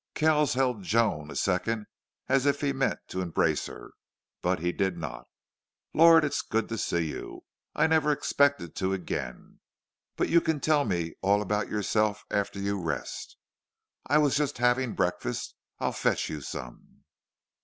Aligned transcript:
Kells 0.15 0.55
held 0.55 0.81
Joan 0.81 1.29
a 1.29 1.35
second, 1.35 1.85
as 2.27 2.47
if 2.47 2.61
he 2.61 2.73
meant 2.73 2.97
to 3.09 3.21
embrace 3.21 3.67
her, 3.67 3.91
but 4.41 4.57
he 4.57 4.71
did 4.71 4.97
not. 4.97 5.27
"Lord, 5.93 6.25
it's 6.25 6.41
good 6.41 6.67
to 6.69 6.77
see 6.79 7.05
you! 7.09 7.41
I 7.75 7.85
never 7.85 8.11
expected 8.11 8.73
to 8.77 8.93
again.... 8.93 9.59
But 10.15 10.27
you 10.29 10.41
can 10.41 10.59
tell 10.59 10.85
me 10.85 11.13
all 11.21 11.39
about 11.39 11.69
yourself 11.69 12.25
after 12.31 12.57
you 12.57 12.81
rest.... 12.81 13.37
I 14.07 14.17
was 14.17 14.35
just 14.35 14.57
having 14.57 14.95
breakfast. 14.95 15.53
I'll 15.79 15.91
fetch 15.91 16.31
you 16.31 16.41
some." 16.41 17.03